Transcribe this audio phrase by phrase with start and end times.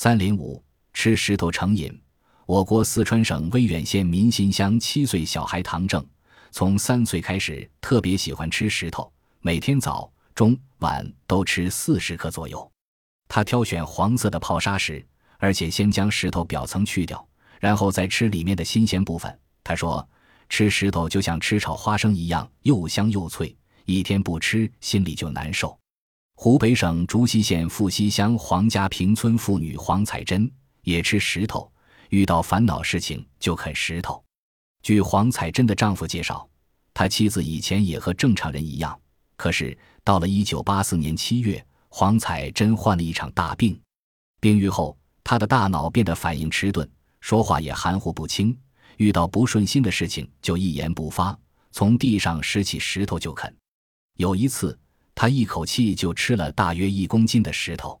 [0.00, 1.92] 三零五吃石头成瘾。
[2.46, 6.06] 我国四川省威远县民心乡七岁小孩唐正，
[6.52, 12.70] 从三岁开始特别喜欢吃石头，每天早、中、晚都吃四十克左右。
[13.26, 15.04] 他挑选黄色的泡沙石，
[15.36, 17.28] 而且先将石头表层去掉，
[17.58, 19.36] 然后再吃里面的新鲜部分。
[19.64, 20.08] 他说
[20.48, 23.52] ：“吃石头就像吃炒花生一样，又香又脆。
[23.84, 25.76] 一天不吃，心里就难受。”
[26.40, 30.48] 湖北省竹溪县富溪乡黄家坪村妇女黄彩珍
[30.84, 31.68] 也吃石头。
[32.10, 34.22] 遇到烦恼事情就啃石头。
[34.80, 36.48] 据黄彩珍的丈夫介绍，
[36.94, 38.96] 他妻子以前也和正常人一样，
[39.36, 43.76] 可是到了一九八四年七月，黄彩珍患了一场大病。
[44.38, 46.88] 病愈后，她的大脑变得反应迟钝，
[47.20, 48.56] 说话也含糊不清，
[48.98, 51.36] 遇到不顺心的事情就一言不发，
[51.72, 53.52] 从地上拾起石头就啃。
[54.18, 54.78] 有一次，
[55.20, 58.00] 他一口气就吃了大约一公斤的石头。